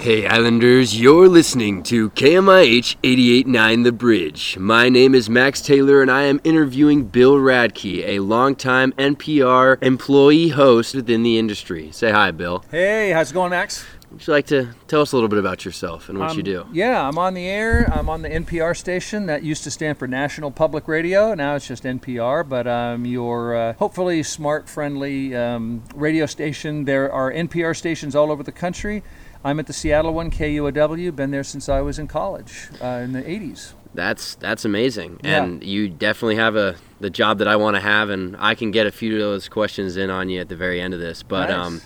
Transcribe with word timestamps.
Hey 0.00 0.26
Islanders, 0.26 0.98
you're 0.98 1.28
listening 1.28 1.82
to 1.82 2.08
KMIH 2.10 2.96
889 3.04 3.82
The 3.82 3.92
Bridge. 3.92 4.56
My 4.58 4.88
name 4.88 5.14
is 5.14 5.28
Max 5.28 5.60
Taylor 5.60 6.00
and 6.00 6.10
I 6.10 6.22
am 6.22 6.40
interviewing 6.42 7.04
Bill 7.04 7.34
Radke, 7.34 8.02
a 8.06 8.20
longtime 8.20 8.92
NPR 8.92 9.76
employee 9.82 10.48
host 10.48 10.94
within 10.94 11.22
the 11.22 11.36
industry. 11.38 11.92
Say 11.92 12.10
hi, 12.12 12.30
Bill. 12.30 12.64
Hey, 12.70 13.10
how's 13.10 13.30
it 13.30 13.34
going, 13.34 13.50
Max? 13.50 13.84
Would 14.10 14.26
you 14.26 14.32
like 14.32 14.46
to 14.46 14.70
tell 14.88 15.02
us 15.02 15.12
a 15.12 15.16
little 15.16 15.28
bit 15.28 15.38
about 15.38 15.64
yourself 15.66 16.08
and 16.08 16.18
what 16.18 16.30
Um, 16.30 16.36
you 16.38 16.42
do? 16.42 16.66
Yeah, 16.72 17.06
I'm 17.06 17.18
on 17.18 17.34
the 17.34 17.46
air. 17.46 17.86
I'm 17.92 18.08
on 18.08 18.22
the 18.22 18.28
NPR 18.30 18.74
station. 18.76 19.26
That 19.26 19.42
used 19.44 19.62
to 19.64 19.70
stand 19.70 19.98
for 19.98 20.08
National 20.08 20.50
Public 20.50 20.88
Radio. 20.88 21.34
Now 21.34 21.54
it's 21.56 21.68
just 21.68 21.84
NPR, 21.84 22.48
but 22.48 22.66
I'm 22.66 22.94
um, 23.02 23.04
your 23.06 23.54
uh, 23.54 23.72
hopefully 23.74 24.22
smart, 24.22 24.68
friendly 24.68 25.36
um, 25.36 25.84
radio 25.94 26.26
station. 26.26 26.86
There 26.86 27.12
are 27.12 27.30
NPR 27.30 27.76
stations 27.76 28.16
all 28.16 28.32
over 28.32 28.42
the 28.42 28.50
country. 28.50 29.04
I'm 29.44 29.58
at 29.58 29.66
the 29.66 29.72
Seattle 29.72 30.12
one, 30.12 30.30
KUOW. 30.30 31.14
Been 31.16 31.30
there 31.30 31.44
since 31.44 31.68
I 31.68 31.80
was 31.80 31.98
in 31.98 32.06
college 32.08 32.68
uh, 32.82 32.86
in 33.04 33.12
the 33.12 33.22
80s. 33.22 33.72
That's 33.92 34.36
that's 34.36 34.64
amazing, 34.64 35.18
Yeah. 35.24 35.42
and 35.42 35.64
you 35.64 35.88
definitely 35.88 36.36
have 36.36 36.54
a 36.54 36.76
the 37.00 37.10
job 37.10 37.38
that 37.38 37.48
I 37.48 37.56
want 37.56 37.74
to 37.76 37.80
have, 37.80 38.08
and 38.10 38.36
I 38.38 38.54
can 38.54 38.70
get 38.70 38.86
a 38.86 38.92
few 38.92 39.14
of 39.14 39.20
those 39.20 39.48
questions 39.48 39.96
in 39.96 40.10
on 40.10 40.28
you 40.28 40.40
at 40.40 40.48
the 40.48 40.54
very 40.54 40.80
end 40.80 40.94
of 40.94 41.00
this. 41.00 41.22
But 41.24 41.48
Nice. 41.48 41.66
um, 41.66 41.80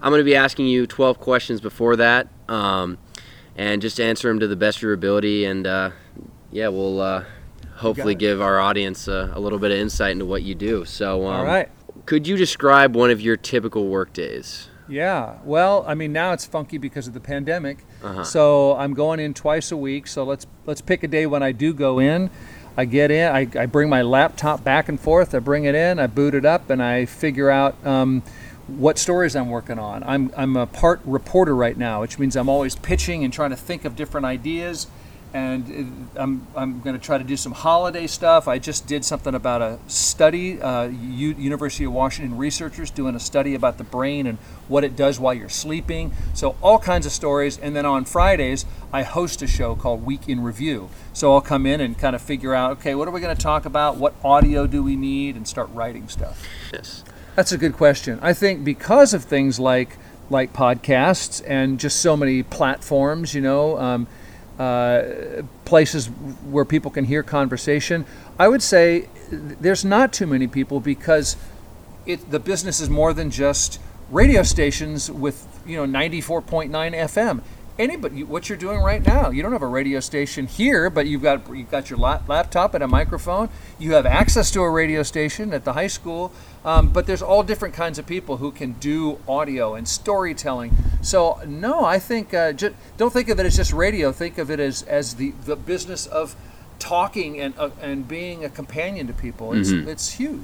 I'm 0.00 0.10
going 0.12 0.20
to 0.20 0.24
be 0.24 0.36
asking 0.36 0.66
you 0.66 0.86
12 0.86 1.18
questions 1.18 1.60
before 1.60 1.96
that, 1.96 2.28
um, 2.48 2.98
and 3.56 3.82
just 3.82 3.98
answer 3.98 4.28
them 4.28 4.38
to 4.40 4.46
the 4.46 4.54
best 4.54 4.78
of 4.78 4.82
your 4.82 4.92
ability, 4.92 5.44
and 5.44 5.66
uh, 5.66 5.90
yeah, 6.52 6.68
we'll 6.68 7.00
uh, 7.00 7.24
hopefully 7.76 8.14
give 8.14 8.40
our 8.40 8.60
audience 8.60 9.08
uh, 9.08 9.32
a 9.34 9.40
little 9.40 9.58
bit 9.58 9.72
of 9.72 9.78
insight 9.78 10.12
into 10.12 10.26
what 10.26 10.42
you 10.42 10.54
do. 10.54 10.84
So, 10.84 11.26
um, 11.26 11.34
all 11.40 11.44
right. 11.44 11.68
could 12.06 12.28
you 12.28 12.36
describe 12.36 12.94
one 12.94 13.10
of 13.10 13.20
your 13.20 13.36
typical 13.36 13.88
work 13.88 14.12
days? 14.12 14.68
Yeah. 14.88 15.36
Well, 15.44 15.84
I 15.86 15.94
mean, 15.94 16.12
now 16.12 16.32
it's 16.32 16.44
funky 16.44 16.78
because 16.78 17.06
of 17.06 17.14
the 17.14 17.20
pandemic. 17.20 17.78
Uh-huh. 18.02 18.24
So 18.24 18.76
I'm 18.76 18.94
going 18.94 19.20
in 19.20 19.34
twice 19.34 19.72
a 19.72 19.76
week. 19.76 20.06
So 20.06 20.24
let's 20.24 20.46
let's 20.66 20.80
pick 20.80 21.02
a 21.02 21.08
day 21.08 21.26
when 21.26 21.42
I 21.42 21.52
do 21.52 21.72
go 21.72 21.98
in. 21.98 22.30
I 22.76 22.84
get 22.84 23.10
in. 23.10 23.32
I, 23.32 23.48
I 23.58 23.66
bring 23.66 23.88
my 23.88 24.02
laptop 24.02 24.64
back 24.64 24.88
and 24.88 24.98
forth. 25.00 25.34
I 25.34 25.38
bring 25.38 25.64
it 25.64 25.74
in. 25.74 25.98
I 25.98 26.06
boot 26.08 26.34
it 26.34 26.44
up, 26.44 26.70
and 26.70 26.82
I 26.82 27.04
figure 27.04 27.48
out 27.48 27.76
um, 27.86 28.22
what 28.66 28.98
stories 28.98 29.36
I'm 29.36 29.48
working 29.48 29.78
on. 29.78 30.02
I'm 30.02 30.32
I'm 30.36 30.56
a 30.56 30.66
part 30.66 31.00
reporter 31.04 31.54
right 31.54 31.76
now, 31.76 32.00
which 32.00 32.18
means 32.18 32.36
I'm 32.36 32.48
always 32.48 32.74
pitching 32.74 33.24
and 33.24 33.32
trying 33.32 33.50
to 33.50 33.56
think 33.56 33.84
of 33.84 33.94
different 33.96 34.26
ideas. 34.26 34.88
And 35.34 36.08
I'm, 36.14 36.46
I'm 36.54 36.80
going 36.80 36.96
to 36.96 37.04
try 37.04 37.18
to 37.18 37.24
do 37.24 37.36
some 37.36 37.50
holiday 37.50 38.06
stuff. 38.06 38.46
I 38.46 38.60
just 38.60 38.86
did 38.86 39.04
something 39.04 39.34
about 39.34 39.62
a 39.62 39.80
study. 39.88 40.62
Uh, 40.62 40.84
U- 40.84 41.34
University 41.36 41.84
of 41.84 41.92
Washington 41.92 42.38
researchers 42.38 42.88
doing 42.88 43.16
a 43.16 43.20
study 43.20 43.56
about 43.56 43.76
the 43.76 43.82
brain 43.82 44.28
and 44.28 44.38
what 44.68 44.84
it 44.84 44.94
does 44.94 45.18
while 45.18 45.34
you're 45.34 45.48
sleeping. 45.48 46.12
So 46.34 46.54
all 46.62 46.78
kinds 46.78 47.04
of 47.04 47.10
stories. 47.10 47.58
And 47.58 47.74
then 47.74 47.84
on 47.84 48.04
Fridays, 48.04 48.64
I 48.92 49.02
host 49.02 49.42
a 49.42 49.48
show 49.48 49.74
called 49.74 50.06
Week 50.06 50.28
in 50.28 50.40
Review. 50.40 50.88
So 51.12 51.32
I'll 51.34 51.40
come 51.40 51.66
in 51.66 51.80
and 51.80 51.98
kind 51.98 52.14
of 52.14 52.22
figure 52.22 52.54
out, 52.54 52.70
okay, 52.78 52.94
what 52.94 53.08
are 53.08 53.10
we 53.10 53.20
going 53.20 53.36
to 53.36 53.42
talk 53.42 53.66
about? 53.66 53.96
What 53.96 54.14
audio 54.22 54.68
do 54.68 54.84
we 54.84 54.94
need? 54.94 55.34
And 55.34 55.48
start 55.48 55.68
writing 55.74 56.06
stuff. 56.06 56.46
Yes. 56.72 57.02
That's 57.34 57.50
a 57.50 57.58
good 57.58 57.72
question. 57.72 58.20
I 58.22 58.34
think 58.34 58.62
because 58.62 59.12
of 59.12 59.24
things 59.24 59.58
like 59.58 59.98
like 60.30 60.52
podcasts 60.52 61.42
and 61.46 61.78
just 61.78 62.00
so 62.00 62.16
many 62.16 62.42
platforms, 62.42 63.34
you 63.34 63.40
know, 63.40 63.78
um, 63.78 64.06
uh, 64.58 65.02
places 65.64 66.06
where 66.06 66.64
people 66.64 66.90
can 66.90 67.04
hear 67.04 67.22
conversation, 67.22 68.06
I 68.38 68.48
would 68.48 68.62
say 68.62 69.08
there's 69.30 69.84
not 69.84 70.12
too 70.12 70.26
many 70.26 70.46
people 70.46 70.80
because 70.80 71.36
it 72.06 72.30
the 72.30 72.38
business 72.38 72.80
is 72.80 72.90
more 72.90 73.12
than 73.12 73.30
just 73.30 73.80
radio 74.10 74.42
stations 74.42 75.10
with 75.10 75.46
you 75.66 75.76
know 75.76 75.86
94.9 75.86 76.70
FM. 76.70 77.42
Anybody, 77.76 78.22
what 78.22 78.48
you're 78.48 78.56
doing 78.56 78.78
right 78.78 79.04
now, 79.04 79.30
you 79.30 79.42
don't 79.42 79.50
have 79.50 79.62
a 79.62 79.66
radio 79.66 79.98
station 79.98 80.46
here, 80.46 80.88
but 80.88 81.08
you've 81.08 81.22
got 81.22 81.52
you've 81.52 81.72
got 81.72 81.90
your 81.90 81.98
laptop 81.98 82.72
and 82.72 82.84
a 82.84 82.86
microphone. 82.86 83.48
You 83.80 83.94
have 83.94 84.06
access 84.06 84.52
to 84.52 84.60
a 84.60 84.70
radio 84.70 85.02
station 85.02 85.52
at 85.52 85.64
the 85.64 85.72
high 85.72 85.88
school, 85.88 86.30
um, 86.64 86.90
but 86.90 87.08
there's 87.08 87.22
all 87.22 87.42
different 87.42 87.74
kinds 87.74 87.98
of 87.98 88.06
people 88.06 88.36
who 88.36 88.52
can 88.52 88.74
do 88.74 89.18
audio 89.26 89.74
and 89.74 89.88
storytelling. 89.88 90.76
So 91.02 91.40
no, 91.48 91.84
I 91.84 91.98
think 91.98 92.32
uh, 92.32 92.52
don't 92.52 93.12
think 93.12 93.28
of 93.28 93.40
it 93.40 93.46
as 93.46 93.56
just 93.56 93.72
radio. 93.72 94.12
Think 94.12 94.38
of 94.38 94.52
it 94.52 94.60
as 94.60 94.84
as 94.84 95.16
the 95.16 95.32
the 95.44 95.56
business 95.56 96.06
of 96.06 96.36
talking 96.78 97.40
and 97.40 97.54
uh, 97.58 97.70
and 97.82 98.06
being 98.06 98.44
a 98.44 98.48
companion 98.50 99.08
to 99.08 99.12
people. 99.12 99.52
It's 99.52 99.70
it's 99.70 100.12
huge. 100.12 100.42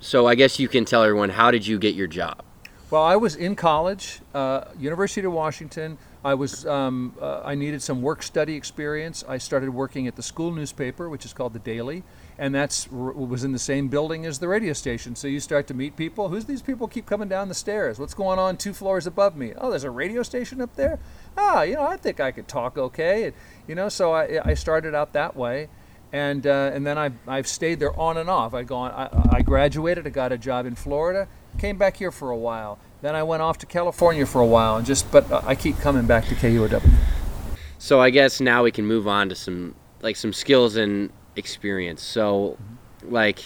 So 0.00 0.26
I 0.26 0.34
guess 0.34 0.58
you 0.58 0.66
can 0.66 0.84
tell 0.84 1.04
everyone 1.04 1.30
how 1.30 1.52
did 1.52 1.68
you 1.68 1.78
get 1.78 1.94
your 1.94 2.08
job? 2.08 2.42
Well, 2.88 3.02
I 3.02 3.16
was 3.16 3.34
in 3.34 3.56
college, 3.56 4.20
uh, 4.32 4.66
University 4.78 5.26
of 5.26 5.32
Washington. 5.32 5.98
I 6.26 6.34
was 6.34 6.66
um, 6.66 7.14
uh, 7.22 7.42
I 7.44 7.54
needed 7.54 7.80
some 7.82 8.02
work 8.02 8.20
study 8.20 8.56
experience. 8.56 9.22
I 9.28 9.38
started 9.38 9.70
working 9.70 10.08
at 10.08 10.16
the 10.16 10.24
school 10.24 10.50
newspaper, 10.50 11.08
which 11.08 11.24
is 11.24 11.32
called 11.32 11.52
the 11.52 11.60
Daily, 11.60 12.02
and 12.36 12.52
that's 12.52 12.90
was 12.90 13.44
in 13.44 13.52
the 13.52 13.60
same 13.60 13.86
building 13.86 14.26
as 14.26 14.40
the 14.40 14.48
radio 14.48 14.72
station. 14.72 15.14
So 15.14 15.28
you 15.28 15.38
start 15.38 15.68
to 15.68 15.74
meet 15.74 15.94
people. 15.94 16.28
Who's 16.28 16.46
these 16.46 16.62
people 16.62 16.88
keep 16.88 17.06
coming 17.06 17.28
down 17.28 17.46
the 17.46 17.54
stairs? 17.54 18.00
What's 18.00 18.14
going 18.14 18.40
on 18.40 18.56
two 18.56 18.72
floors 18.72 19.06
above 19.06 19.36
me? 19.36 19.52
Oh, 19.56 19.70
there's 19.70 19.84
a 19.84 19.90
radio 19.90 20.24
station 20.24 20.60
up 20.60 20.74
there. 20.74 20.98
Ah, 21.38 21.62
you 21.62 21.74
know, 21.74 21.86
I 21.86 21.96
think 21.96 22.18
I 22.18 22.32
could 22.32 22.48
talk 22.48 22.76
okay. 22.76 23.26
And, 23.26 23.34
you 23.68 23.76
know, 23.76 23.88
so 23.88 24.12
I, 24.12 24.40
I 24.44 24.54
started 24.54 24.96
out 24.96 25.12
that 25.12 25.36
way 25.36 25.68
and 26.12 26.46
uh, 26.46 26.70
and 26.72 26.86
then 26.86 26.98
I 26.98 27.12
I've 27.26 27.46
stayed 27.46 27.78
there 27.78 27.98
on 27.98 28.16
and 28.16 28.30
off. 28.30 28.54
I 28.54 28.62
gone 28.62 28.90
I, 28.90 29.36
I 29.36 29.42
graduated. 29.42 30.06
I 30.06 30.10
got 30.10 30.32
a 30.32 30.38
job 30.38 30.66
in 30.66 30.74
Florida. 30.74 31.28
Came 31.58 31.78
back 31.78 31.96
here 31.96 32.10
for 32.10 32.30
a 32.30 32.36
while. 32.36 32.78
Then 33.06 33.14
I 33.14 33.22
went 33.22 33.40
off 33.40 33.58
to 33.58 33.66
California 33.66 34.26
for 34.26 34.40
a 34.40 34.46
while, 34.46 34.78
and 34.78 34.84
just 34.84 35.08
but 35.12 35.30
I 35.46 35.54
keep 35.54 35.78
coming 35.78 36.06
back 36.08 36.26
to 36.26 36.34
KUOW. 36.34 36.82
So 37.78 38.00
I 38.00 38.10
guess 38.10 38.40
now 38.40 38.64
we 38.64 38.72
can 38.72 38.84
move 38.84 39.06
on 39.06 39.28
to 39.28 39.36
some 39.36 39.76
like 40.02 40.16
some 40.16 40.32
skills 40.32 40.74
and 40.74 41.12
experience. 41.36 42.02
So, 42.02 42.58
like, 43.04 43.38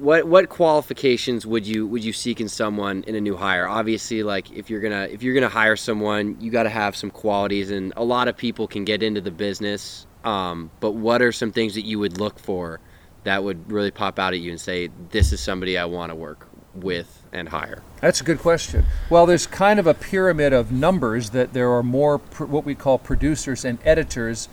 what 0.00 0.26
what 0.26 0.48
qualifications 0.48 1.46
would 1.46 1.64
you 1.64 1.86
would 1.86 2.02
you 2.02 2.12
seek 2.12 2.40
in 2.40 2.48
someone 2.48 3.04
in 3.06 3.14
a 3.14 3.20
new 3.20 3.36
hire? 3.36 3.68
Obviously, 3.68 4.24
like 4.24 4.50
if 4.50 4.68
you're 4.68 4.80
gonna 4.80 5.06
if 5.08 5.22
you're 5.22 5.34
gonna 5.34 5.48
hire 5.48 5.76
someone, 5.76 6.36
you 6.40 6.50
got 6.50 6.64
to 6.64 6.70
have 6.70 6.96
some 6.96 7.12
qualities, 7.12 7.70
and 7.70 7.92
a 7.96 8.02
lot 8.02 8.26
of 8.26 8.36
people 8.36 8.66
can 8.66 8.84
get 8.84 9.00
into 9.00 9.20
the 9.20 9.30
business. 9.30 10.08
Um, 10.24 10.72
but 10.80 10.96
what 10.96 11.22
are 11.22 11.30
some 11.30 11.52
things 11.52 11.76
that 11.76 11.84
you 11.84 12.00
would 12.00 12.18
look 12.18 12.40
for 12.40 12.80
that 13.22 13.44
would 13.44 13.70
really 13.70 13.92
pop 13.92 14.18
out 14.18 14.32
at 14.32 14.40
you 14.40 14.50
and 14.50 14.60
say, 14.60 14.88
"This 15.10 15.32
is 15.32 15.38
somebody 15.38 15.78
I 15.78 15.84
want 15.84 16.10
to 16.10 16.16
work 16.16 16.48
with 16.74 17.19
and 17.32 17.50
hire"? 17.50 17.82
That's 18.00 18.20
a 18.20 18.24
good 18.24 18.38
question. 18.38 18.84
Well, 19.08 19.26
there's 19.26 19.46
kind 19.46 19.78
of 19.78 19.86
a 19.86 19.94
pyramid 19.94 20.52
of 20.52 20.72
numbers 20.72 21.30
that 21.30 21.52
there 21.52 21.70
are 21.72 21.82
more 21.82 22.18
pr- 22.18 22.44
what 22.44 22.64
we 22.64 22.74
call 22.74 22.98
producers 22.98 23.64
and 23.64 23.78
editors 23.84 24.48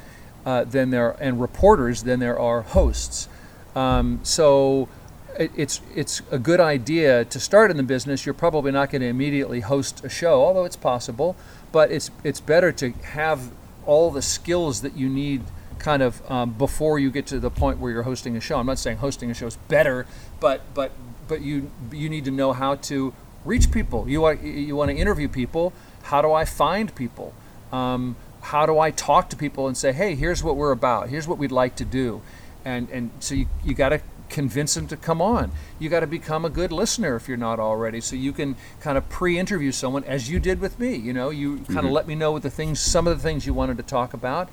uh, 0.46 0.64
than 0.64 0.92
there 0.92 1.12
and 1.20 1.42
reporters 1.42 2.04
than 2.04 2.20
there 2.20 2.40
are 2.40 2.62
hosts. 2.62 3.28
Um, 3.76 4.20
so 4.24 4.90
it, 5.38 5.52
it's 5.56 5.82
it's 5.96 6.22
a 6.32 6.40
good 6.40 6.60
idea 6.60 7.26
to 7.26 7.40
start 7.40 7.72
in 7.72 7.78
the 7.78 7.84
business. 7.84 8.26
You're 8.26 8.34
probably 8.34 8.72
not 8.72 8.90
going 8.90 9.02
to 9.02 9.08
immediately 9.08 9.60
host 9.62 10.04
a 10.04 10.10
show, 10.10 10.44
although 10.44 10.66
it's 10.66 10.76
possible. 10.76 11.36
But 11.72 11.92
it's 11.92 12.12
it's 12.24 12.40
better 12.40 12.72
to 12.74 12.92
have 12.92 13.52
all 13.86 14.12
the 14.12 14.22
skills 14.22 14.82
that 14.82 14.98
you 14.98 15.10
need 15.10 15.44
kind 15.80 16.02
of 16.02 16.30
um, 16.30 16.54
before 16.54 16.98
you 16.98 17.12
get 17.12 17.28
to 17.28 17.40
the 17.40 17.52
point 17.52 17.80
where 17.80 17.92
you're 17.92 18.04
hosting 18.04 18.36
a 18.36 18.42
show. 18.42 18.58
I'm 18.58 18.66
not 18.66 18.80
saying 18.80 18.98
hosting 18.98 19.30
a 19.30 19.34
show 19.34 19.48
is 19.48 19.58
better, 19.68 20.06
but 20.40 20.62
but 20.74 20.92
but 21.28 21.42
you 21.42 21.72
you 21.92 22.10
need 22.10 22.26
to 22.26 22.32
know 22.32 22.54
how 22.54 22.76
to 22.76 23.14
reach 23.46 23.72
people. 23.72 24.10
You 24.10 24.22
want 24.22 24.44
you 24.44 24.76
want 24.76 24.92
to 24.92 24.98
interview 24.98 25.28
people. 25.28 25.74
How 26.04 26.22
do 26.22 26.32
I 26.32 26.46
find 26.46 26.94
people? 26.96 27.34
Um, 27.72 28.16
how 28.42 28.66
do 28.66 28.80
I 28.80 28.92
talk 28.92 29.30
to 29.30 29.36
people 29.36 29.68
and 29.68 29.76
say, 29.76 29.92
hey, 29.92 30.16
here's 30.16 30.44
what 30.44 30.56
we're 30.56 30.72
about. 30.72 31.10
Here's 31.10 31.28
what 31.28 31.38
we'd 31.38 31.52
like 31.52 31.76
to 31.78 31.86
do, 31.86 32.22
and 32.64 32.90
and 32.90 33.12
so 33.20 33.36
you 33.36 33.48
you 33.64 33.74
got 33.74 33.90
to 33.90 34.02
convince 34.30 34.74
them 34.74 34.88
to 34.88 34.98
come 34.98 35.22
on. 35.22 35.52
You 35.80 35.90
got 35.90 36.02
to 36.02 36.08
become 36.08 36.46
a 36.46 36.50
good 36.50 36.72
listener 36.72 37.16
if 37.16 37.28
you're 37.28 37.38
not 37.38 37.60
already, 37.60 38.02
so 38.02 38.16
you 38.16 38.34
can 38.34 38.56
kind 38.82 38.98
of 38.98 39.08
pre-interview 39.10 39.72
someone 39.72 40.04
as 40.04 40.30
you 40.30 40.40
did 40.40 40.60
with 40.60 40.80
me. 40.80 40.96
You 40.96 41.14
know, 41.14 41.30
you 41.30 41.60
kind 41.60 41.86
of 41.86 41.92
let 41.92 42.08
me 42.08 42.16
know 42.16 42.32
what 42.32 42.44
the 42.44 42.50
things, 42.50 42.80
some 42.80 43.08
of 43.08 43.18
the 43.18 43.24
things 43.24 43.46
you 43.46 43.54
wanted 43.54 43.78
to 43.78 43.84
talk 43.84 44.14
about. 44.14 44.50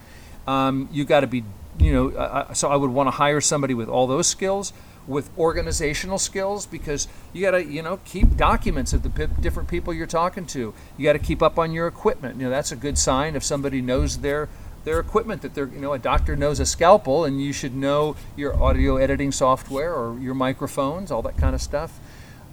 Um, 0.46 0.88
you 0.92 1.04
got 1.04 1.20
to 1.20 1.26
be, 1.26 1.42
you 1.78 1.92
know, 1.92 2.10
uh, 2.10 2.52
so 2.52 2.68
I 2.68 2.76
would 2.76 2.90
want 2.90 3.06
to 3.08 3.12
hire 3.12 3.40
somebody 3.40 3.74
with 3.74 3.88
all 3.88 4.06
those 4.06 4.26
skills, 4.26 4.72
with 5.06 5.30
organizational 5.38 6.18
skills, 6.18 6.66
because 6.66 7.08
you 7.32 7.42
got 7.42 7.52
to, 7.52 7.64
you 7.64 7.82
know, 7.82 7.98
keep 8.04 8.36
documents 8.36 8.92
of 8.92 9.02
the 9.02 9.10
p- 9.10 9.26
different 9.40 9.68
people 9.68 9.92
you're 9.92 10.06
talking 10.06 10.46
to. 10.46 10.72
You 10.96 11.04
got 11.04 11.12
to 11.12 11.18
keep 11.18 11.42
up 11.42 11.58
on 11.58 11.72
your 11.72 11.86
equipment. 11.86 12.36
You 12.36 12.44
know, 12.44 12.50
that's 12.50 12.72
a 12.72 12.76
good 12.76 12.96
sign 12.96 13.36
if 13.36 13.44
somebody 13.44 13.80
knows 13.82 14.18
their 14.18 14.48
their 14.84 15.00
equipment 15.00 15.40
that 15.40 15.54
they're, 15.54 15.68
you 15.68 15.80
know, 15.80 15.94
a 15.94 15.98
doctor 15.98 16.36
knows 16.36 16.60
a 16.60 16.66
scalpel, 16.66 17.24
and 17.24 17.42
you 17.42 17.52
should 17.52 17.74
know 17.74 18.16
your 18.36 18.54
audio 18.62 18.96
editing 18.96 19.32
software 19.32 19.94
or 19.94 20.18
your 20.18 20.34
microphones, 20.34 21.10
all 21.10 21.22
that 21.22 21.38
kind 21.38 21.54
of 21.54 21.62
stuff. 21.62 21.98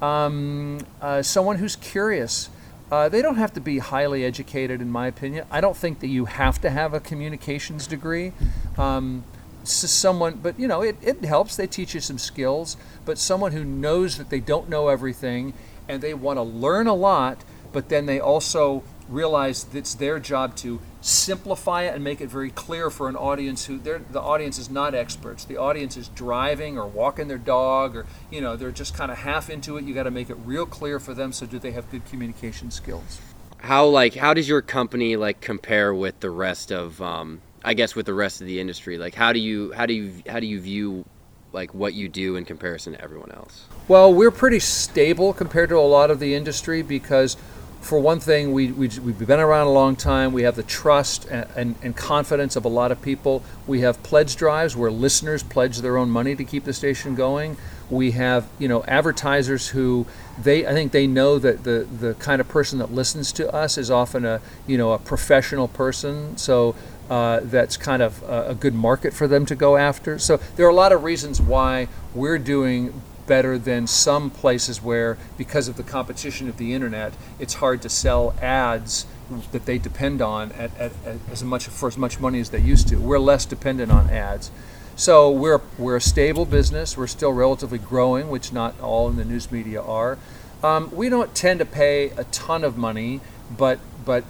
Um, 0.01 0.79
uh, 1.01 1.21
someone 1.21 1.57
who's 1.57 1.75
curious. 1.75 2.49
Uh, 2.89 3.07
they 3.07 3.21
don't 3.21 3.37
have 3.37 3.53
to 3.53 3.61
be 3.61 3.77
highly 3.79 4.25
educated, 4.25 4.81
in 4.81 4.91
my 4.91 5.07
opinion. 5.07 5.45
I 5.49 5.61
don't 5.61 5.77
think 5.77 6.01
that 6.01 6.07
you 6.07 6.25
have 6.25 6.59
to 6.61 6.69
have 6.69 6.93
a 6.93 6.99
communications 6.99 7.87
degree. 7.87 8.33
Um, 8.77 9.23
someone, 9.67 10.39
but 10.41 10.59
you 10.59 10.67
know, 10.67 10.81
it, 10.81 10.97
it 11.01 11.23
helps. 11.23 11.55
They 11.55 11.67
teach 11.67 11.93
you 11.93 11.99
some 11.99 12.17
skills. 12.17 12.77
But 13.05 13.17
someone 13.17 13.51
who 13.51 13.63
knows 13.63 14.17
that 14.17 14.29
they 14.29 14.39
don't 14.39 14.69
know 14.69 14.87
everything 14.87 15.53
and 15.87 16.01
they 16.01 16.13
want 16.13 16.37
to 16.37 16.43
learn 16.43 16.87
a 16.87 16.93
lot, 16.93 17.43
but 17.71 17.89
then 17.89 18.05
they 18.05 18.19
also 18.19 18.83
realize 19.09 19.65
it's 19.73 19.93
their 19.95 20.19
job 20.19 20.55
to 20.55 20.79
simplify 21.01 21.83
it 21.83 21.93
and 21.93 22.03
make 22.03 22.21
it 22.21 22.29
very 22.29 22.49
clear 22.49 22.89
for 22.89 23.09
an 23.09 23.15
audience 23.15 23.65
who 23.65 23.77
the 23.77 24.21
audience 24.21 24.57
is 24.57 24.69
not 24.69 24.95
experts. 24.95 25.43
The 25.43 25.57
audience 25.57 25.97
is 25.97 26.07
driving 26.09 26.77
or 26.77 26.87
walking 26.87 27.27
their 27.27 27.37
dog 27.37 27.95
or 27.95 28.05
you 28.29 28.41
know 28.41 28.55
they're 28.55 28.71
just 28.71 28.95
kind 28.95 29.11
of 29.11 29.17
half 29.19 29.49
into 29.49 29.77
it. 29.77 29.83
You 29.83 29.93
got 29.93 30.03
to 30.03 30.11
make 30.11 30.29
it 30.29 30.37
real 30.45 30.65
clear 30.65 30.99
for 30.99 31.13
them. 31.13 31.33
So 31.33 31.45
do 31.45 31.59
they 31.59 31.71
have 31.71 31.89
good 31.91 32.05
communication 32.05 32.71
skills? 32.71 33.19
How 33.57 33.85
like 33.85 34.15
how 34.15 34.33
does 34.33 34.47
your 34.47 34.61
company 34.61 35.15
like 35.15 35.41
compare 35.41 35.93
with 35.93 36.19
the 36.19 36.29
rest 36.29 36.71
of 36.71 37.01
um, 37.01 37.41
I 37.63 37.73
guess 37.73 37.95
with 37.95 38.05
the 38.05 38.13
rest 38.13 38.41
of 38.41 38.47
the 38.47 38.59
industry? 38.59 38.97
Like 38.97 39.15
how 39.15 39.33
do 39.33 39.39
you 39.39 39.71
how 39.73 39.85
do 39.85 39.93
you 39.93 40.23
how 40.27 40.39
do 40.39 40.47
you 40.47 40.59
view 40.59 41.05
like 41.53 41.73
what 41.73 41.93
you 41.93 42.07
do 42.07 42.35
in 42.35 42.45
comparison 42.45 42.93
to 42.93 43.01
everyone 43.01 43.31
else? 43.31 43.65
Well, 43.87 44.13
we're 44.13 44.31
pretty 44.31 44.59
stable 44.59 45.33
compared 45.33 45.69
to 45.69 45.77
a 45.77 45.79
lot 45.79 46.11
of 46.11 46.19
the 46.19 46.33
industry 46.33 46.81
because 46.81 47.37
for 47.81 47.99
one 47.99 48.19
thing, 48.19 48.51
we, 48.51 48.71
we, 48.71 48.87
we've 48.87 49.27
been 49.27 49.39
around 49.39 49.65
a 49.65 49.71
long 49.71 49.95
time. 49.95 50.33
We 50.33 50.43
have 50.43 50.55
the 50.55 50.63
trust 50.63 51.25
and, 51.25 51.47
and, 51.55 51.75
and, 51.81 51.95
confidence 51.95 52.55
of 52.55 52.63
a 52.63 52.67
lot 52.67 52.91
of 52.91 53.01
people. 53.01 53.43
We 53.65 53.81
have 53.81 54.01
pledge 54.03 54.35
drives 54.35 54.75
where 54.77 54.91
listeners 54.91 55.41
pledge 55.41 55.79
their 55.79 55.97
own 55.97 56.11
money 56.11 56.35
to 56.35 56.43
keep 56.43 56.63
the 56.63 56.73
station 56.73 57.15
going. 57.15 57.57
We 57.89 58.11
have, 58.11 58.47
you 58.59 58.67
know, 58.67 58.83
advertisers 58.83 59.69
who 59.69 60.05
they, 60.41 60.65
I 60.65 60.73
think 60.73 60.91
they 60.91 61.07
know 61.07 61.39
that 61.39 61.63
the, 61.63 61.87
the 61.99 62.13
kind 62.13 62.39
of 62.39 62.47
person 62.47 62.77
that 62.79 62.93
listens 62.93 63.31
to 63.33 63.51
us 63.51 63.79
is 63.79 63.89
often 63.89 64.25
a, 64.25 64.41
you 64.67 64.77
know, 64.77 64.91
a 64.91 64.99
professional 64.99 65.67
person. 65.67 66.37
So 66.37 66.75
uh, 67.11 67.41
that's 67.43 67.75
kind 67.75 68.01
of 68.01 68.23
a, 68.23 68.51
a 68.51 68.55
good 68.55 68.73
market 68.73 69.13
for 69.13 69.27
them 69.27 69.45
to 69.45 69.53
go 69.53 69.75
after. 69.75 70.17
So 70.17 70.37
there 70.55 70.65
are 70.65 70.69
a 70.69 70.73
lot 70.73 70.93
of 70.93 71.03
reasons 71.03 71.41
why 71.41 71.89
we're 72.15 72.37
doing 72.37 73.01
better 73.27 73.57
than 73.57 73.85
some 73.85 74.29
places 74.29 74.81
where, 74.81 75.17
because 75.37 75.67
of 75.67 75.75
the 75.75 75.83
competition 75.83 76.47
of 76.47 76.55
the 76.55 76.73
internet, 76.73 77.11
it's 77.37 77.55
hard 77.55 77.81
to 77.81 77.89
sell 77.89 78.33
ads 78.41 79.05
that 79.51 79.65
they 79.65 79.77
depend 79.77 80.21
on 80.21 80.53
at, 80.53 80.71
at, 80.77 80.93
at 81.05 81.17
as 81.29 81.43
much 81.43 81.67
for 81.67 81.87
as 81.87 81.97
much 81.97 82.19
money 82.21 82.39
as 82.39 82.49
they 82.49 82.59
used 82.59 82.87
to. 82.87 82.95
We're 82.95 83.19
less 83.19 83.45
dependent 83.45 83.91
on 83.91 84.09
ads. 84.09 84.49
So 84.95 85.29
we're, 85.29 85.61
we're 85.77 85.97
a 85.97 86.01
stable 86.01 86.45
business. 86.45 86.95
We're 86.95 87.07
still 87.07 87.33
relatively 87.33 87.77
growing, 87.77 88.29
which 88.29 88.53
not 88.53 88.79
all 88.79 89.09
in 89.09 89.17
the 89.17 89.25
news 89.25 89.51
media 89.51 89.81
are. 89.81 90.17
Um, 90.63 90.89
we 90.95 91.09
don't 91.09 91.35
tend 91.35 91.59
to 91.59 91.65
pay 91.65 92.11
a 92.11 92.23
ton 92.25 92.63
of 92.63 92.77
money, 92.77 93.19
but 93.57 93.79
but 94.05 94.23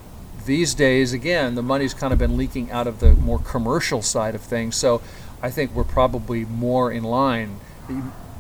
these 0.46 0.74
days, 0.74 1.14
again, 1.14 1.56
the 1.56 1.64
money's 1.64 1.94
kind 1.94 2.14
of 2.14 2.20
been 2.20 2.38
leaking 2.38 2.72
out 2.72 2.88
of 2.88 3.00
the 3.00 3.14
more 3.14 3.40
commercial 3.40 4.02
side 4.02 4.36
of 4.36 4.42
things. 4.42 4.76
So 4.76 5.02
I 5.42 5.50
think 5.50 5.74
we're 5.74 5.84
probably 5.84 6.46
more 6.46 6.92
in 6.92 7.04
line 7.04 7.60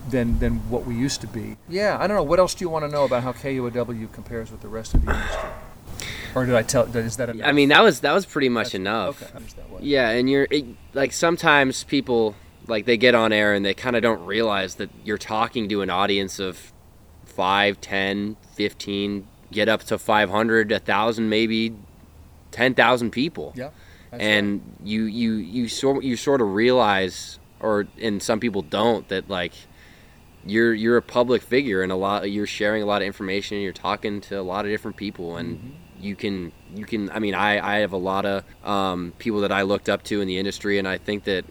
than 0.09 0.39
than 0.39 0.69
what 0.69 0.85
we 0.85 0.95
used 0.95 1.21
to 1.21 1.27
be. 1.27 1.57
Yeah, 1.69 1.97
I 1.99 2.07
don't 2.07 2.17
know. 2.17 2.23
What 2.23 2.39
else 2.39 2.53
do 2.53 2.63
you 2.63 2.69
want 2.69 2.85
to 2.85 2.89
know 2.89 3.05
about 3.05 3.23
how 3.23 3.33
KUOW 3.33 4.11
compares 4.13 4.51
with 4.51 4.61
the 4.61 4.67
rest 4.67 4.93
of 4.93 5.05
the 5.05 5.11
industry? 5.11 5.49
Or 6.33 6.45
did 6.45 6.55
I 6.55 6.63
tell? 6.63 6.83
Is 6.95 7.17
that 7.17 7.29
enough? 7.29 7.47
I 7.47 7.51
mean, 7.51 7.69
that 7.69 7.83
was 7.83 7.99
that 8.01 8.13
was 8.13 8.25
pretty 8.25 8.49
much 8.49 8.67
That's, 8.67 8.75
enough. 8.75 9.35
Okay, 9.35 9.45
yeah, 9.81 10.09
and 10.09 10.29
you're 10.29 10.47
it, 10.49 10.65
like 10.93 11.11
sometimes 11.11 11.83
people 11.83 12.35
like 12.67 12.85
they 12.85 12.97
get 12.97 13.15
on 13.15 13.33
air 13.33 13.53
and 13.53 13.65
they 13.65 13.73
kind 13.73 13.95
of 13.95 14.01
don't 14.01 14.25
realize 14.25 14.75
that 14.75 14.89
you're 15.03 15.17
talking 15.17 15.67
to 15.69 15.81
an 15.81 15.89
audience 15.89 16.39
of 16.39 16.71
5 17.25 17.81
10 17.81 18.37
15 18.53 19.27
get 19.51 19.67
up 19.67 19.83
to 19.83 19.97
500 19.97 20.71
1000 20.71 21.29
maybe 21.29 21.75
10,000 22.51 23.11
people 23.11 23.53
yeah 23.55 23.69
and 24.11 24.61
right. 24.61 24.87
you 24.87 25.03
you 25.03 25.33
you 25.33 25.67
sort 25.67 26.03
you 26.03 26.17
sort 26.17 26.41
of 26.41 26.53
realize 26.53 27.39
or 27.59 27.87
and 28.01 28.21
some 28.21 28.39
people 28.39 28.61
don't 28.61 29.07
that 29.07 29.29
like 29.29 29.53
you're 30.45 30.73
you're 30.73 30.97
a 30.97 31.01
public 31.01 31.41
figure 31.41 31.81
and 31.81 31.91
a 31.91 31.95
lot 31.95 32.29
you're 32.29 32.47
sharing 32.47 32.83
a 32.83 32.85
lot 32.85 33.01
of 33.01 33.07
information 33.07 33.55
and 33.55 33.63
you're 33.63 33.73
talking 33.73 34.19
to 34.19 34.39
a 34.39 34.41
lot 34.41 34.65
of 34.65 34.71
different 34.71 34.97
people 34.97 35.37
and 35.37 35.57
mm-hmm. 35.57 35.69
you 35.99 36.15
can 36.15 36.51
you 36.75 36.85
can 36.85 37.09
I 37.11 37.19
mean 37.19 37.35
I 37.35 37.75
I 37.75 37.79
have 37.79 37.93
a 37.93 37.97
lot 37.97 38.25
of 38.25 38.43
um, 38.65 39.13
people 39.17 39.41
that 39.41 39.51
I 39.51 39.61
looked 39.61 39.87
up 39.87 40.03
to 40.05 40.21
in 40.21 40.27
the 40.27 40.37
industry 40.37 40.77
and 40.77 40.87
I 40.87 40.97
think 40.97 41.25
that 41.25 41.45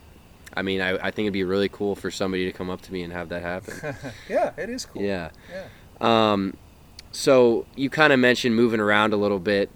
I 0.55 0.63
mean 0.63 0.81
I, 0.81 0.97
I 0.97 1.11
think 1.11 1.27
it'd 1.27 1.33
be 1.33 1.45
really 1.45 1.69
cool 1.69 1.95
for 1.95 2.11
somebody 2.11 2.45
to 2.47 2.53
come 2.53 2.69
up 2.69 2.83
to 2.83 2.93
me 2.93 3.03
and 3.03 3.13
have 3.13 3.29
that 3.31 3.43
happen. 3.43 3.97
yeah, 4.29 4.53
it 4.59 4.69
is 4.69 4.85
cool. 4.85 5.03
Yeah. 5.03 5.31
Yeah. 5.51 6.33
Um, 6.33 6.57
so 7.13 7.67
you 7.75 7.91
kind 7.91 8.13
of 8.13 8.19
mentioned 8.19 8.55
moving 8.55 8.81
around 8.81 9.13
a 9.13 9.17
little 9.17 9.39
bit. 9.39 9.71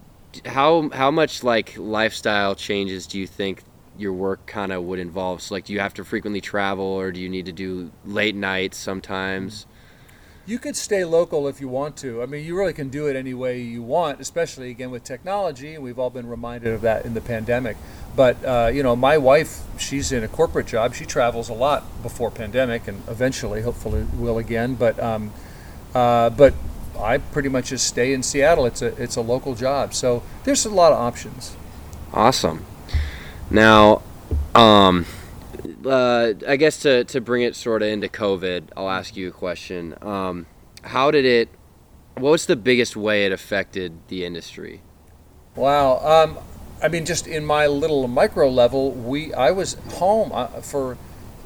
How 0.45 0.89
how 0.89 1.11
much 1.11 1.43
like 1.43 1.75
lifestyle 1.77 2.55
changes 2.55 3.07
do 3.07 3.19
you 3.19 3.27
think 3.27 3.63
your 3.97 4.13
work 4.13 4.45
kind 4.45 4.71
of 4.71 4.83
would 4.83 4.99
involve? 4.99 5.41
So, 5.41 5.55
like, 5.55 5.65
do 5.65 5.73
you 5.73 5.79
have 5.79 5.93
to 5.95 6.03
frequently 6.03 6.41
travel, 6.41 6.85
or 6.85 7.11
do 7.11 7.19
you 7.19 7.29
need 7.29 7.45
to 7.45 7.51
do 7.51 7.91
late 8.05 8.35
nights 8.35 8.77
sometimes? 8.77 9.65
You 10.47 10.59
could 10.59 10.75
stay 10.75 11.03
local 11.05 11.47
if 11.47 11.59
you 11.59 11.67
want 11.67 11.97
to. 11.97 12.21
I 12.21 12.27
mean, 12.27 12.45
you 12.45 12.55
really 12.55 12.73
can 12.73 12.89
do 12.89 13.07
it 13.07 13.15
any 13.15 13.33
way 13.33 13.61
you 13.61 13.81
want, 13.81 14.19
especially 14.19 14.69
again 14.69 14.91
with 14.91 15.03
technology, 15.03 15.75
we've 15.79 15.97
all 15.97 16.11
been 16.11 16.27
reminded 16.27 16.71
of 16.71 16.81
that 16.81 17.03
in 17.03 17.15
the 17.15 17.21
pandemic. 17.21 17.77
But 18.15 18.43
uh, 18.45 18.69
you 18.71 18.83
know, 18.83 18.95
my 18.95 19.17
wife, 19.17 19.61
she's 19.79 20.11
in 20.11 20.23
a 20.23 20.27
corporate 20.27 20.67
job. 20.67 20.93
She 20.93 21.05
travels 21.05 21.49
a 21.49 21.53
lot 21.53 21.83
before 22.03 22.29
pandemic, 22.29 22.87
and 22.87 23.01
eventually, 23.07 23.61
hopefully, 23.61 24.05
will 24.17 24.37
again. 24.37 24.75
But 24.75 24.99
um, 24.99 25.31
uh, 25.95 26.29
but 26.29 26.53
I 26.99 27.17
pretty 27.17 27.49
much 27.49 27.69
just 27.69 27.87
stay 27.87 28.13
in 28.13 28.23
Seattle. 28.23 28.65
It's 28.65 28.81
a 28.81 28.87
it's 29.01 29.15
a 29.15 29.21
local 29.21 29.55
job, 29.55 29.93
so 29.93 30.23
there's 30.43 30.65
a 30.65 30.69
lot 30.69 30.91
of 30.91 30.99
options. 30.99 31.55
Awesome. 32.13 32.65
Now, 33.49 34.01
um, 34.53 35.05
uh, 35.85 36.33
I 36.47 36.55
guess 36.55 36.79
to, 36.79 37.03
to 37.05 37.21
bring 37.21 37.43
it 37.43 37.55
sort 37.55 37.81
of 37.81 37.89
into 37.89 38.07
COVID, 38.07 38.69
I'll 38.75 38.89
ask 38.89 39.15
you 39.15 39.27
a 39.27 39.31
question. 39.31 39.95
Um, 40.01 40.45
how 40.83 41.11
did 41.11 41.25
it, 41.25 41.49
what 42.15 42.31
was 42.31 42.45
the 42.45 42.55
biggest 42.55 42.95
way 42.95 43.25
it 43.25 43.31
affected 43.31 43.93
the 44.07 44.25
industry? 44.25 44.81
Wow. 45.55 45.99
Um, 45.99 46.39
I 46.81 46.87
mean, 46.87 47.05
just 47.05 47.27
in 47.27 47.45
my 47.45 47.67
little 47.67 48.07
micro 48.07 48.49
level, 48.49 48.91
we 48.91 49.33
I 49.33 49.51
was 49.51 49.75
home 49.93 50.31
uh, 50.33 50.47
for 50.61 50.97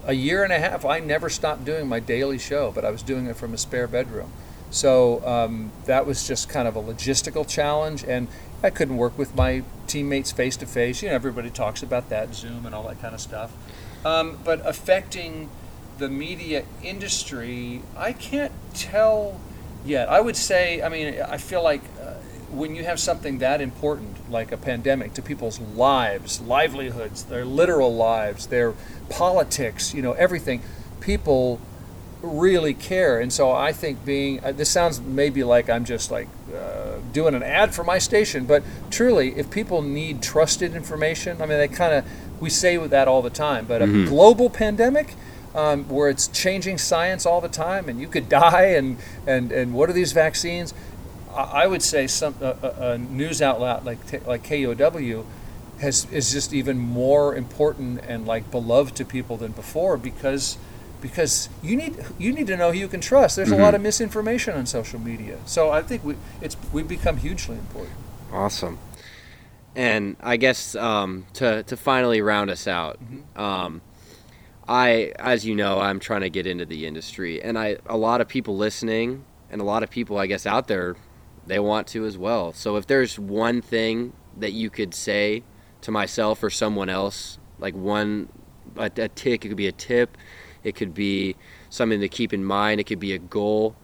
a 0.06 0.14
year 0.14 0.44
and 0.44 0.52
a 0.52 0.60
half. 0.60 0.86
I 0.86 1.00
never 1.00 1.30
stopped 1.30 1.66
doing 1.66 1.88
my 1.88 2.00
daily 2.00 2.40
show, 2.40 2.72
but 2.72 2.84
I 2.84 2.90
was 2.90 3.04
doing 3.04 3.28
it 3.28 3.36
from 3.36 3.54
a 3.54 3.58
spare 3.58 3.88
bedroom. 3.88 4.32
So 4.72 5.26
um, 5.26 5.72
that 5.86 6.06
was 6.06 6.28
just 6.28 6.50
kind 6.50 6.68
of 6.68 6.76
a 6.76 6.82
logistical 6.82 7.48
challenge, 7.48 8.04
and 8.04 8.28
I 8.62 8.70
couldn't 8.70 8.98
work 8.98 9.18
with 9.18 9.36
my 9.36 9.64
teammates 9.88 10.32
face 10.32 10.56
to 10.58 10.66
face. 10.66 11.02
You 11.02 11.10
know, 11.10 11.16
everybody 11.16 11.50
talks 11.50 11.82
about 11.82 12.10
that, 12.10 12.36
Zoom 12.36 12.66
and 12.66 12.76
all 12.76 12.88
that 12.88 13.02
kind 13.02 13.16
of 13.16 13.22
stuff. 13.22 13.52
Um, 14.06 14.40
but 14.44 14.62
affecting 14.66 15.50
the 15.98 16.10
media 16.10 16.64
industry, 16.84 17.82
I 17.98 18.14
can't 18.14 18.54
tell 18.74 19.40
yet. 19.86 20.10
I 20.10 20.22
would 20.22 20.38
say, 20.38 20.82
I 20.82 20.90
mean, 20.90 21.22
I 21.22 21.38
feel 21.38 21.64
like 21.64 21.82
uh, 22.02 22.14
when 22.52 22.76
you 22.76 22.84
have 22.84 23.00
something 23.00 23.40
that 23.40 23.62
important, 23.62 24.30
like 24.32 24.52
a 24.52 24.58
pandemic, 24.58 25.14
to 25.16 25.22
people's 25.22 25.60
lives, 25.60 26.40
livelihoods, 26.42 27.24
their 27.24 27.46
literal 27.46 27.94
lives, 27.96 28.48
their 28.48 28.74
politics, 29.10 29.94
you 29.94 30.02
know, 30.02 30.14
everything, 30.14 30.62
people 31.02 31.60
really 32.22 32.74
care. 32.74 33.20
And 33.20 33.32
so 33.32 33.52
I 33.52 33.72
think 33.72 34.04
being 34.06 34.44
uh, 34.44 34.52
this 34.52 34.70
sounds 34.70 35.00
maybe 35.00 35.44
like 35.44 35.70
I'm 35.70 35.86
just 35.86 36.12
like 36.12 36.28
uh, 36.54 36.98
doing 37.14 37.34
an 37.34 37.44
ad 37.44 37.74
for 37.74 37.84
my 37.84 37.98
station, 37.98 38.46
but 38.46 38.64
truly, 38.90 39.38
if 39.38 39.50
people 39.50 39.82
need 39.82 40.22
trusted 40.22 40.76
information, 40.76 41.42
I 41.42 41.46
mean, 41.46 41.58
they 41.58 41.68
kind 41.68 41.94
of 41.94 42.06
we 42.40 42.50
say 42.50 42.78
that 42.78 43.08
all 43.08 43.22
the 43.22 43.30
time, 43.30 43.66
but 43.66 43.82
a 43.82 43.86
mm-hmm. 43.86 44.08
global 44.08 44.50
pandemic. 44.50 45.16
Um, 45.56 45.90
where 45.90 46.10
it's 46.10 46.28
changing 46.28 46.78
science 46.78 47.26
all 47.26 47.42
the 47.42 47.50
time, 47.50 47.90
and 47.90 48.00
you 48.00 48.08
could 48.08 48.30
die, 48.44 48.66
and 48.66 48.98
and 49.26 49.52
and 49.52 49.74
what 49.74 49.90
are 49.90 49.94
these 49.94 50.12
vaccines? 50.12 50.76
I, 51.34 51.64
I 51.64 51.68
would 51.68 51.82
say 51.82 52.06
some 52.06 52.36
a, 52.40 52.56
a, 52.78 52.98
news 53.00 53.42
outlet 53.42 53.84
like 53.84 54.28
like 54.28 54.44
KUOW 54.44 55.26
has 55.82 56.06
is 56.12 56.32
just 56.32 56.54
even 56.54 56.78
more 56.78 57.36
important 57.36 58.02
and 58.08 58.28
like 58.28 58.52
beloved 58.52 58.96
to 58.98 59.06
people 59.06 59.38
than 59.38 59.52
before 59.52 59.98
because 59.98 60.58
because 61.02 61.50
you 61.62 61.76
need 61.76 61.98
you 62.18 62.34
need 62.34 62.48
to 62.48 62.58
know 62.58 62.72
who 62.72 62.78
you 62.78 62.88
can 62.88 63.02
trust. 63.02 63.36
There's 63.36 63.50
mm-hmm. 63.50 63.60
a 63.60 63.64
lot 63.64 63.76
of 63.76 63.82
misinformation 63.82 64.56
on 64.56 64.66
social 64.66 65.00
media, 65.00 65.38
so 65.46 65.70
I 65.70 65.82
think 65.82 66.04
we 66.04 66.16
it's 66.42 66.58
we've 66.72 66.88
become 66.88 67.18
hugely 67.18 67.58
important. 67.58 67.96
Awesome. 68.32 68.80
And 69.76 70.16
I 70.22 70.38
guess 70.38 70.76
um, 70.76 71.26
to 71.34 71.64
to 71.64 71.78
finally 71.78 72.22
round 72.22 72.50
us 72.50 72.68
out, 72.68 73.00
mm-hmm. 73.02 73.40
um, 73.40 73.82
I 74.68 75.14
as 75.18 75.46
you 75.46 75.56
know 75.56 75.80
I'm 75.80 76.00
trying 76.00 76.22
to 76.22 76.30
get 76.30 76.46
into 76.46 76.66
the 76.66 76.86
industry, 76.86 77.42
and 77.42 77.58
I 77.58 77.78
a 77.86 77.98
lot 77.98 78.22
of 78.22 78.28
people 78.28 78.58
listening, 78.58 79.24
and 79.50 79.62
a 79.62 79.66
lot 79.66 79.84
of 79.84 79.90
people 79.90 80.18
I 80.18 80.28
guess 80.28 80.46
out 80.46 80.68
there, 80.68 80.96
they 81.48 81.60
want 81.60 81.88
to 81.88 82.06
as 82.06 82.18
well. 82.18 82.54
So 82.54 82.76
if 82.76 82.88
there's 82.88 83.18
one 83.18 83.62
thing 83.62 84.14
that 84.38 84.52
you 84.52 84.70
could 84.70 84.94
say 84.94 85.44
to 85.82 85.92
myself 85.92 86.44
or 86.44 86.50
someone 86.50 86.90
else, 86.90 87.38
like 87.58 87.74
one 87.74 88.30
a, 88.76 88.92
a 88.98 89.08
tick, 89.08 89.46
it 89.46 89.50
could 89.50 89.58
be 89.58 89.68
a 89.68 89.72
tip 89.72 90.18
it 90.64 90.76
could 90.76 90.94
be 90.94 91.36
something 91.70 92.00
to 92.00 92.10
keep 92.10 92.34
in 92.34 92.44
mind. 92.44 92.80
It 92.80 92.86
could 92.86 93.00
be 93.00 93.14
a 93.14 93.20
goal. 93.20 93.76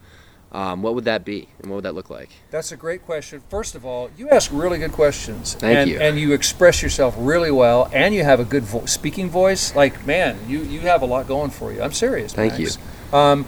Um, 0.51 0.82
what 0.84 0.96
would 0.96 1.03
that 1.03 1.25
be, 1.25 1.50
and 1.60 1.70
what 1.70 1.77
would 1.77 1.84
that 1.84 1.96
look 1.96 2.10
like? 2.10 2.29
That's 2.50 2.72
a 2.72 2.77
great 2.77 3.05
question. 3.05 3.41
First 3.50 3.75
of 3.75 3.86
all, 3.86 4.10
you 4.17 4.29
ask 4.29 4.50
really 4.53 4.77
good 4.77 4.94
questions, 4.94 5.55
Thank 5.55 5.77
and, 5.79 5.89
you. 5.89 6.00
and 6.00 6.17
you 6.17 6.32
express 6.32 6.82
yourself 6.82 7.13
really 7.17 7.51
well, 7.51 7.89
and 7.91 8.15
you 8.15 8.24
have 8.24 8.39
a 8.39 8.46
good 8.46 8.63
vo- 8.63 8.86
speaking 8.86 9.29
voice. 9.29 9.75
Like, 9.75 10.05
man, 10.05 10.38
you 10.48 10.62
you 10.62 10.79
have 10.82 11.01
a 11.01 11.05
lot 11.05 11.27
going 11.27 11.50
for 11.50 11.74
you. 11.74 11.82
I'm 11.82 11.91
serious. 11.91 12.32
Thank 12.32 12.58
Max. 12.58 12.77
you. 13.12 13.17
Um, 13.17 13.46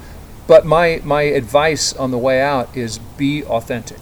but 0.48 0.66
my 0.66 1.00
my 1.06 1.22
advice 1.22 1.94
on 1.94 2.12
the 2.12 2.18
way 2.18 2.42
out 2.42 2.76
is 2.76 2.98
be 2.98 3.42
authentic, 3.46 4.00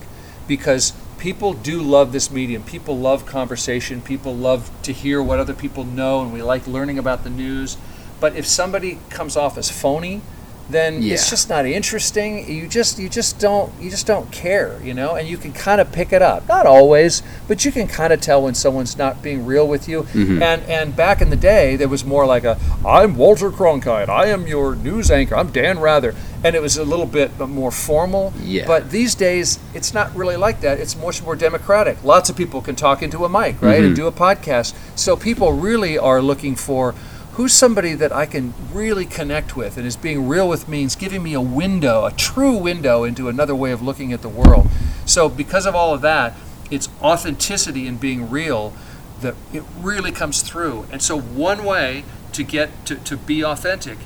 because 0.48 0.94
people 1.20 1.54
do 1.54 1.84
love 1.84 2.12
this 2.12 2.32
medium. 2.32 2.64
People 2.64 2.98
love 2.98 3.28
conversation. 3.28 4.02
People 4.02 4.36
love 4.36 4.72
to 4.82 4.92
hear 4.92 5.22
what 5.22 5.38
other 5.40 5.54
people 5.54 5.84
know, 5.84 6.22
and 6.22 6.34
we 6.34 6.42
like 6.42 6.66
learning 6.66 6.98
about 6.98 7.24
the 7.24 7.30
news. 7.30 7.78
But 8.20 8.36
if 8.36 8.46
somebody 8.46 9.00
comes 9.10 9.36
off 9.38 9.58
as 9.58 9.70
phony, 9.70 10.22
then 10.68 11.00
Yeah. 11.04 11.14
it's 11.14 11.30
just 11.30 11.48
not 11.48 11.66
interesting. 11.68 12.50
You 12.52 12.68
just 12.68 12.98
you 12.98 13.08
just 13.08 13.38
don't 13.38 13.72
you 13.80 13.92
just 13.92 14.08
don't 14.08 14.32
care, 14.32 14.80
you 14.84 14.96
know. 14.96 15.14
And 15.14 15.28
you 15.28 15.38
can 15.38 15.54
kind 15.54 15.80
of 15.80 15.92
pick 15.92 16.12
it 16.12 16.24
up. 16.24 16.48
Not 16.48 16.66
always, 16.66 17.22
but 17.48 17.64
you 17.66 17.72
can 17.72 17.88
kind 17.88 18.12
of 18.12 18.20
tell 18.20 18.42
when 18.42 18.56
someone's 18.56 18.98
not 18.98 19.22
being 19.22 19.46
real 19.46 19.68
with 19.68 19.88
you. 19.88 20.04
Mm-hmm. 20.14 20.42
And 20.42 20.64
and 20.64 20.96
back 20.96 21.22
in 21.22 21.30
the 21.30 21.36
day, 21.36 21.76
there 21.76 21.88
was 21.88 22.04
more 22.04 22.26
like 22.26 22.44
a 22.46 22.58
I'm 22.84 23.16
Walter 23.16 23.52
Cronkite. 23.52 24.10
I 24.10 24.26
am 24.28 24.48
your 24.48 24.76
news 24.76 25.12
anchor. 25.12 25.36
I'm 25.36 25.52
Dan 25.52 25.78
Rather, 25.80 26.16
and 26.44 26.56
it 26.56 26.64
was 26.64 26.78
a 26.78 26.84
little 26.84 27.06
bit 27.06 27.38
more 27.40 27.70
formal. 27.72 28.34
Yeah. 28.42 28.66
But 28.66 28.90
these 28.90 29.14
days, 29.14 29.60
it's 29.76 29.94
not 29.94 30.16
really 30.16 30.36
like 30.36 30.62
that. 30.62 30.80
It's 30.80 30.96
much 30.98 31.22
more 31.22 31.36
democratic. 31.36 32.04
Lots 32.04 32.32
of 32.32 32.36
people 32.36 32.62
can 32.62 32.76
talk 32.76 33.04
into 33.04 33.24
a 33.24 33.30
mic, 33.30 33.62
right, 33.62 33.84
and 33.84 33.96
do 33.96 34.08
a 34.08 34.12
podcast. 34.12 34.74
So 34.96 35.16
people 35.16 35.54
really 35.54 35.96
are 35.96 36.24
looking 36.24 36.56
for 36.56 36.96
who's 37.36 37.54
somebody 37.54 37.94
that 37.94 38.14
I 38.14 38.26
can 38.26 38.54
really 38.72 39.06
connect 39.06 39.58
with 39.58 39.78
and 39.78 39.86
is 39.86 39.98
being 39.98 40.28
real 40.28 40.48
with 40.48 40.70
me, 40.70 40.84
is 40.84 40.96
giving 40.96 41.22
me 41.22 41.34
a 41.34 41.42
window, 41.42 42.06
a 42.06 42.12
true 42.12 42.56
window 42.56 43.04
into 43.04 43.28
another 43.28 43.54
way 43.54 43.72
of 43.72 43.82
looking 43.82 44.14
at 44.14 44.22
the 44.22 44.30
world. 44.30 44.70
So 45.06 45.28
because 45.28 45.66
of 45.66 45.76
all 45.76 45.94
of 45.94 46.02
that, 46.02 46.34
it's 46.72 46.88
authenticity 47.02 47.88
and 47.88 48.00
being 48.00 48.30
real 48.30 48.74
that 49.20 49.36
it 49.54 49.64
really 49.80 50.14
comes 50.14 50.42
through. 50.42 50.88
And 50.92 51.02
so 51.02 51.20
one 51.20 51.66
way 51.66 52.06
to 52.32 52.44
get 52.44 52.86
to, 52.86 52.96
to 52.96 53.18
be 53.18 53.44
authentic 53.44 53.98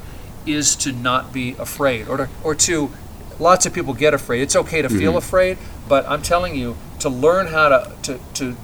is 0.48 0.76
to 0.78 0.92
not 0.92 1.32
be 1.32 1.56
afraid 1.60 2.08
or 2.08 2.18
to, 2.18 2.30
or 2.44 2.56
to 2.56 2.92
lots 3.40 3.66
of 3.68 3.74
people 3.74 3.94
get 3.94 4.14
afraid. 4.14 4.42
It's 4.42 4.56
okay 4.56 4.82
to 4.82 4.90
feel 4.90 5.12
mm-hmm. 5.12 5.18
afraid, 5.18 5.58
but 5.88 6.06
I'm 6.08 6.24
telling 6.24 6.56
you 6.56 6.78
to 7.00 7.10
learn 7.10 7.48
how 7.48 7.70
to 7.70 7.94
to, 8.04 8.20
to 8.36 8.58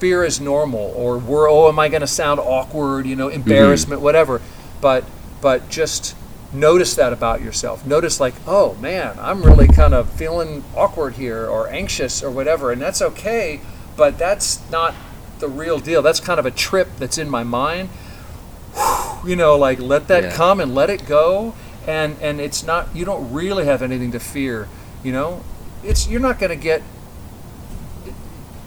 fear 0.00 0.24
is 0.24 0.40
normal 0.40 0.92
or 0.96 1.18
we're 1.18 1.48
oh 1.48 1.68
am 1.68 1.78
I 1.78 1.88
going 1.88 2.00
to 2.00 2.06
sound 2.06 2.40
awkward, 2.40 3.06
you 3.06 3.16
know, 3.16 3.28
mm-hmm. 3.28 3.42
embarrassment, 3.42 4.00
whatever. 4.00 4.40
But 4.80 5.04
but 5.40 5.68
just 5.68 6.16
notice 6.52 6.94
that 6.96 7.12
about 7.12 7.40
yourself. 7.42 7.86
Notice 7.86 8.18
like, 8.18 8.34
oh 8.46 8.74
man, 8.76 9.16
I'm 9.20 9.42
really 9.42 9.68
kind 9.68 9.94
of 9.94 10.10
feeling 10.12 10.64
awkward 10.74 11.14
here 11.14 11.46
or 11.46 11.68
anxious 11.68 12.22
or 12.22 12.30
whatever, 12.30 12.72
and 12.72 12.80
that's 12.80 13.00
okay, 13.00 13.60
but 13.96 14.18
that's 14.18 14.68
not 14.70 14.94
the 15.38 15.48
real 15.48 15.78
deal. 15.78 16.02
That's 16.02 16.20
kind 16.20 16.40
of 16.40 16.46
a 16.46 16.50
trip 16.50 16.88
that's 16.98 17.18
in 17.18 17.30
my 17.30 17.44
mind. 17.44 17.88
You 19.24 19.36
know, 19.36 19.56
like 19.56 19.78
let 19.78 20.08
that 20.08 20.24
Yeah. 20.24 20.32
come 20.32 20.60
and 20.60 20.74
let 20.74 20.90
it 20.90 21.06
go 21.06 21.54
and 21.86 22.16
and 22.20 22.40
it's 22.40 22.62
not 22.62 22.88
you 22.94 23.04
don't 23.04 23.32
really 23.32 23.64
have 23.64 23.82
anything 23.82 24.12
to 24.12 24.20
fear, 24.20 24.68
you 25.02 25.12
know? 25.12 25.42
It's 25.82 26.08
you're 26.08 26.20
not 26.20 26.38
going 26.38 26.50
to 26.50 26.62
get 26.62 26.82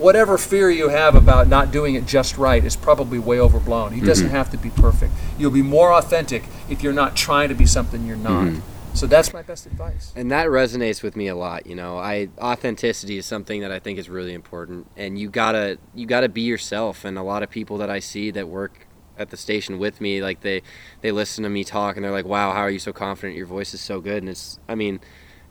whatever 0.03 0.37
fear 0.37 0.69
you 0.69 0.89
have 0.89 1.15
about 1.15 1.47
not 1.47 1.71
doing 1.71 1.95
it 1.95 2.05
just 2.05 2.37
right 2.37 2.63
is 2.65 2.75
probably 2.75 3.17
way 3.17 3.39
overblown. 3.39 3.93
He 3.93 3.99
mm-hmm. 3.99 4.07
doesn't 4.07 4.29
have 4.29 4.49
to 4.51 4.57
be 4.57 4.69
perfect. 4.69 5.13
You'll 5.37 5.51
be 5.51 5.61
more 5.61 5.93
authentic 5.93 6.43
if 6.69 6.83
you're 6.83 6.93
not 6.93 7.15
trying 7.15 7.47
to 7.49 7.55
be 7.55 7.65
something 7.65 8.05
you're 8.05 8.17
not. 8.17 8.47
Mm-hmm. 8.47 8.95
So 8.95 9.07
that's 9.07 9.33
my 9.33 9.41
best 9.41 9.65
advice. 9.65 10.13
And 10.15 10.29
that 10.29 10.47
resonates 10.47 11.01
with 11.01 11.15
me 11.15 11.27
a 11.27 11.35
lot. 11.35 11.65
You 11.65 11.75
know, 11.75 11.97
I 11.97 12.27
authenticity 12.37 13.17
is 13.17 13.25
something 13.25 13.61
that 13.61 13.71
I 13.71 13.79
think 13.79 13.97
is 13.97 14.07
really 14.07 14.33
important, 14.33 14.87
and 14.95 15.17
you 15.17 15.29
gotta 15.29 15.79
you 15.95 16.05
gotta 16.05 16.29
be 16.29 16.41
yourself. 16.41 17.03
And 17.03 17.17
a 17.17 17.23
lot 17.23 17.41
of 17.41 17.49
people 17.49 17.77
that 17.79 17.89
I 17.89 17.99
see 17.99 18.29
that 18.31 18.47
work 18.47 18.85
at 19.17 19.31
the 19.31 19.37
station 19.37 19.79
with 19.79 19.99
me, 19.99 20.21
like 20.21 20.41
they 20.41 20.61
they 21.01 21.11
listen 21.11 21.43
to 21.43 21.49
me 21.49 21.63
talk, 21.63 21.95
and 21.95 22.05
they're 22.05 22.11
like, 22.11 22.25
"Wow, 22.25 22.51
how 22.51 22.59
are 22.59 22.69
you 22.69 22.77
so 22.77 22.93
confident? 22.93 23.35
Your 23.35 23.47
voice 23.47 23.73
is 23.73 23.81
so 23.81 23.99
good." 23.99 24.17
And 24.17 24.29
it's, 24.29 24.59
I 24.69 24.75
mean, 24.75 24.99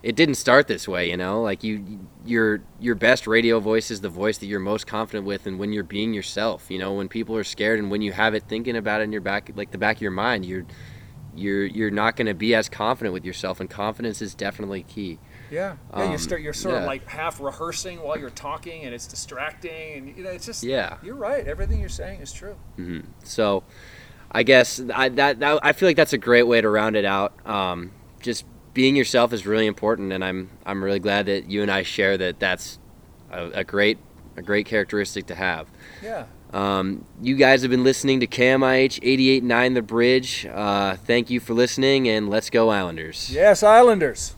it 0.03 0.15
didn't 0.17 0.35
start 0.35 0.67
this 0.67 0.87
way. 0.87 1.09
You 1.09 1.17
know, 1.17 1.41
like 1.41 1.63
you 1.63 1.99
your 2.25 2.61
your 2.79 2.95
best 2.95 3.25
radio 3.25 3.59
voice 3.59 3.89
is 3.89 4.01
the 4.01 4.09
voice 4.09 4.37
that 4.39 4.45
you're 4.47 4.59
most 4.59 4.85
confident 4.85 5.25
with, 5.25 5.47
and 5.47 5.57
when 5.57 5.71
you're 5.73 5.83
being 5.83 6.13
yourself. 6.13 6.69
You 6.69 6.77
know, 6.77 6.93
when 6.93 7.07
people 7.07 7.35
are 7.37 7.43
scared, 7.43 7.79
and 7.79 7.89
when 7.89 8.01
you 8.01 8.11
have 8.11 8.33
it 8.35 8.43
thinking 8.47 8.75
about 8.75 9.01
it 9.01 9.05
in 9.05 9.11
your 9.13 9.21
back, 9.21 9.49
like 9.55 9.71
the 9.71 9.77
back 9.77 9.95
of 9.97 10.01
your 10.01 10.11
mind, 10.11 10.45
you're 10.45 10.65
you're 11.35 11.65
you're 11.65 11.89
not 11.89 12.15
going 12.15 12.27
to 12.27 12.33
be 12.35 12.53
as 12.53 12.69
confident 12.69 13.11
with 13.13 13.25
yourself 13.25 13.59
and 13.59 13.67
confidence 13.67 14.21
is 14.21 14.35
definitely 14.35 14.83
key 14.83 15.17
Yeah, 15.49 15.77
yeah. 15.91 16.03
you 16.03 16.11
Um, 16.11 16.17
start. 16.19 16.41
You're 16.41 16.53
sort 16.53 16.75
yeah. 16.75 16.81
of 16.81 16.85
like 16.85 17.07
half 17.07 17.39
rehearsing 17.41 18.03
while 18.03 18.19
you're 18.19 18.29
talking, 18.29 18.83
and 18.83 18.93
it's 18.93 19.07
distracting, 19.07 19.93
and 19.97 20.17
you 20.17 20.23
know, 20.23 20.29
it's 20.29 20.45
just. 20.45 20.63
Yeah. 20.63 20.97
You're 21.01 21.15
right. 21.15 21.47
Everything 21.47 21.79
you're 21.79 21.89
saying 21.89 22.21
is 22.21 22.31
true. 22.31 22.55
so 23.23 23.63
i 24.35 24.41
guess 24.41 24.81
I, 24.93 25.09
that, 25.09 25.39
that 25.41 25.59
i 25.63 25.73
feel 25.73 25.87
like 25.87 25.95
that's 25.95 26.13
a 26.13 26.17
great 26.17 26.43
way 26.47 26.59
to 26.59 26.67
round 26.67 26.95
it 26.95 27.05
out 27.05 27.33
um, 27.47 27.91
just 28.19 28.45
being 28.73 28.95
yourself 28.95 29.31
is 29.33 29.45
really 29.45 29.65
important 29.67 30.11
and 30.11 30.23
i'm 30.23 30.49
i'm 30.65 30.83
really 30.83 30.99
glad 30.99 31.25
that 31.27 31.49
you 31.49 31.61
and 31.61 31.69
i 31.71 31.83
share 31.83 32.17
that 32.17 32.39
that's 32.39 32.79
a, 33.31 33.47
a 33.49 33.63
great 33.63 33.97
a 34.37 34.41
great 34.41 34.65
characteristic 34.65 35.25
to 35.27 35.35
have 35.35 35.67
Yeah. 36.01 36.25
um, 36.51 37.05
you 37.21 37.35
guys 37.35 37.61
have 37.61 37.69
been 37.71 37.83
listening 37.83 38.19
to 38.21 38.27
KMIH 38.27 38.99
88.9 39.43 39.73
The 39.75 39.81
Bridge. 39.83 40.45
Uh, 40.51 40.95
thank 40.95 41.29
you 41.29 41.39
for 41.39 41.53
listening, 41.53 42.07
and 42.07 42.29
let's 42.29 42.49
go 42.49 42.69
Islanders. 42.69 43.29
Yes, 43.31 43.61
Islanders. 43.63 44.35